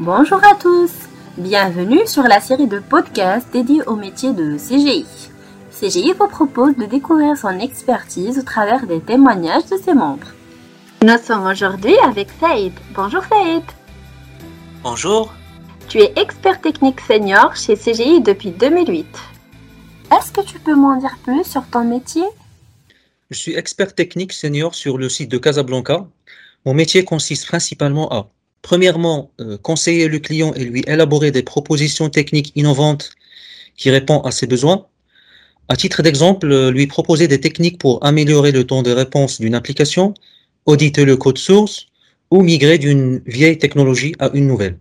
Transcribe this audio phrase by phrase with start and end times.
[0.00, 0.90] Bonjour à tous,
[1.36, 5.04] bienvenue sur la série de podcasts dédiés au métier de CGI.
[5.78, 10.28] CGI vous propose de découvrir son expertise au travers des témoignages de ses membres.
[11.02, 12.72] Nous sommes aujourd'hui avec Saïd.
[12.94, 13.62] Bonjour Saïd.
[14.82, 15.34] Bonjour.
[15.86, 19.06] Tu es expert technique senior chez CGI depuis 2008.
[20.16, 22.24] Est-ce que tu peux m'en dire plus sur ton métier?
[23.30, 26.06] Je suis expert technique senior sur le site de Casablanca.
[26.64, 28.28] Mon métier consiste principalement à
[28.62, 33.10] Premièrement, euh, conseiller le client et lui élaborer des propositions techniques innovantes
[33.76, 34.86] qui répondent à ses besoins.
[35.68, 39.54] À titre d'exemple, euh, lui proposer des techniques pour améliorer le temps de réponse d'une
[39.54, 40.14] application,
[40.66, 41.86] auditer le code source
[42.30, 44.78] ou migrer d'une vieille technologie à une nouvelle.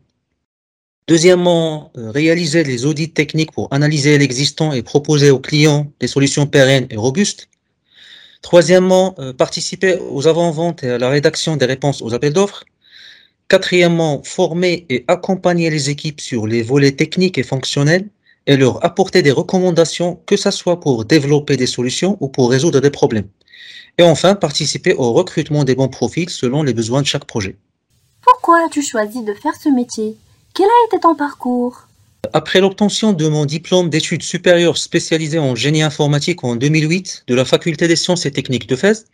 [1.08, 6.46] Deuxièmement, euh, réaliser les audits techniques pour analyser l'existant et proposer aux clients des solutions
[6.46, 7.48] pérennes et robustes.
[8.42, 12.64] Troisièmement, participer aux avant-ventes et à la rédaction des réponses aux appels d'offres.
[13.50, 18.08] Quatrièmement, former et accompagner les équipes sur les volets techniques et fonctionnels
[18.46, 22.80] et leur apporter des recommandations, que ce soit pour développer des solutions ou pour résoudre
[22.80, 23.28] des problèmes.
[23.98, 27.58] Et enfin, participer au recrutement des bons profils selon les besoins de chaque projet.
[28.22, 30.16] Pourquoi as-tu choisi de faire ce métier?
[30.54, 31.88] Quel a été ton parcours?
[32.34, 37.46] Après l'obtention de mon diplôme d'études supérieures spécialisé en génie informatique en 2008 de la
[37.46, 39.06] Faculté des sciences et techniques de Fès,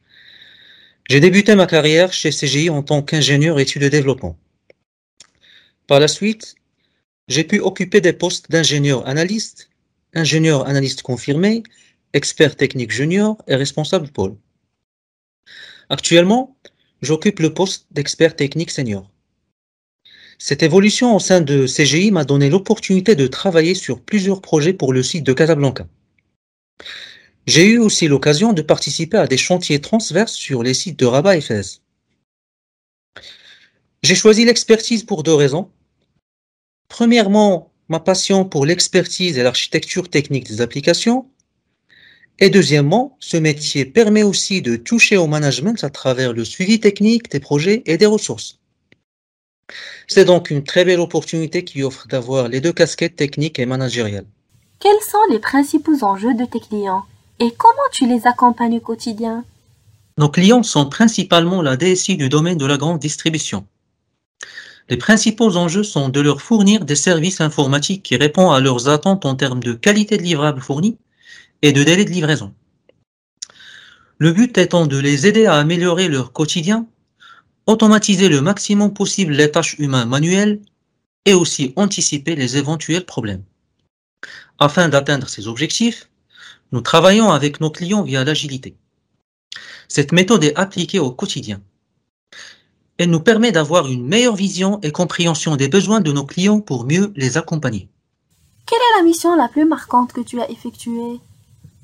[1.09, 4.37] j'ai débuté ma carrière chez CGI en tant qu'ingénieur études de développement.
[5.87, 6.55] Par la suite,
[7.27, 9.69] j'ai pu occuper des postes d'ingénieur analyste,
[10.13, 11.63] ingénieur analyste confirmé,
[12.13, 14.35] expert technique junior et responsable pôle.
[15.89, 16.55] Actuellement,
[17.01, 19.11] j'occupe le poste d'expert technique senior.
[20.39, 24.91] Cette évolution au sein de CGI m'a donné l'opportunité de travailler sur plusieurs projets pour
[24.91, 25.87] le site de Casablanca.
[27.47, 31.37] J'ai eu aussi l'occasion de participer à des chantiers transverses sur les sites de Rabat
[31.37, 31.81] et Fès.
[34.01, 35.69] J'ai choisi l'expertise pour deux raisons.
[36.87, 41.27] Premièrement, ma passion pour l'expertise et l'architecture technique des applications.
[42.39, 47.29] Et deuxièmement, ce métier permet aussi de toucher au management à travers le suivi technique
[47.31, 48.59] des projets et des ressources.
[50.07, 54.27] C'est donc une très belle opportunité qui offre d'avoir les deux casquettes techniques et managériales.
[54.79, 57.05] Quels sont les principaux enjeux de tes clients?
[57.39, 59.43] Et comment tu les accompagnes au quotidien?
[60.17, 63.65] Nos clients sont principalement la DSI du domaine de la grande distribution.
[64.87, 69.25] Les principaux enjeux sont de leur fournir des services informatiques qui répondent à leurs attentes
[69.25, 70.97] en termes de qualité de livrable fourni
[71.61, 72.53] et de délai de livraison.
[74.17, 76.87] Le but étant de les aider à améliorer leur quotidien,
[77.65, 80.61] automatiser le maximum possible les tâches humaines manuelles
[81.25, 83.43] et aussi anticiper les éventuels problèmes.
[84.59, 86.07] Afin d'atteindre ces objectifs,
[86.71, 88.75] nous travaillons avec nos clients via l'agilité.
[89.87, 91.61] Cette méthode est appliquée au quotidien.
[92.97, 96.85] Elle nous permet d'avoir une meilleure vision et compréhension des besoins de nos clients pour
[96.85, 97.89] mieux les accompagner.
[98.65, 101.19] Quelle est la mission la plus marquante que tu as effectuée?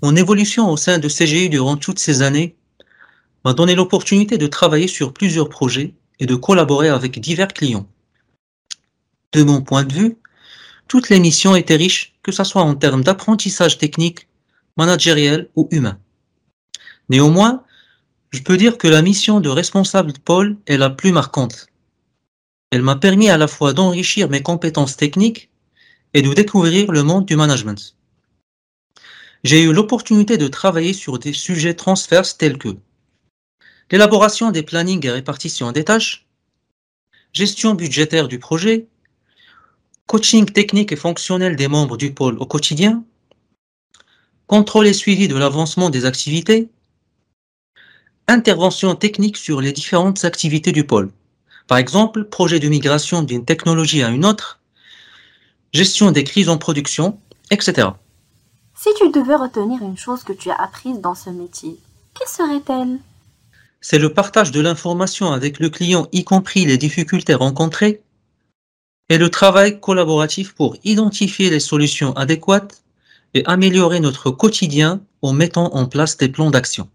[0.02, 2.56] Mon évolution au sein de CGI durant toutes ces années
[3.46, 7.88] m'a donné l'opportunité de travailler sur plusieurs projets et de collaborer avec divers clients.
[9.34, 10.18] De mon point de vue,
[10.88, 14.28] toutes les missions étaient riches, que ce soit en termes d'apprentissage technique,
[14.78, 16.00] managériel ou humain.
[17.10, 17.64] Néanmoins,
[18.32, 21.68] je peux dire que la mission de responsable de pôle est la plus marquante.
[22.72, 25.50] Elle m'a permis à la fois d'enrichir mes compétences techniques
[26.14, 27.96] et de découvrir le monde du management.
[29.44, 32.78] J'ai eu l'opportunité de travailler sur des sujets transverses tels que
[33.92, 36.28] l'élaboration des plannings et répartition des tâches,
[37.34, 38.88] gestion budgétaire du projet,
[40.06, 43.04] coaching technique et fonctionnel des membres du pôle au quotidien,
[44.52, 46.70] contrôle et suivi de l'avancement des activités,
[48.28, 51.10] intervention technique sur les différentes activités du pôle.
[51.70, 54.60] Par exemple, projet de migration d'une technologie à une autre,
[55.72, 57.18] gestion des crises en production,
[57.50, 57.92] etc.
[58.76, 61.78] Si tu devais retenir une chose que tu as apprise dans ce métier,
[62.14, 63.00] quelle serait-elle?
[63.80, 68.02] C'est le partage de l'information avec le client, y compris les difficultés rencontrées,
[69.08, 72.82] et le travail collaboratif pour identifier les solutions adéquates
[73.34, 76.90] et améliorer notre quotidien en mettant en place des plans d'action.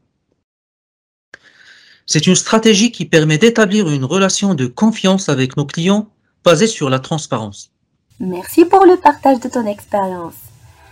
[2.06, 6.08] C'est une stratégie qui permet d'établir une relation de confiance avec nos clients
[6.44, 7.72] basée sur la transparence.
[8.20, 10.34] Merci pour le partage de ton expérience.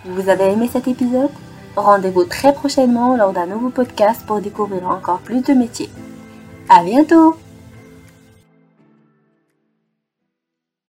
[0.04, 1.30] Vous avez aimé cet épisode?
[1.76, 5.90] Rendez-vous très prochainement lors d'un nouveau podcast pour découvrir encore plus de métiers.
[6.68, 7.36] À bientôt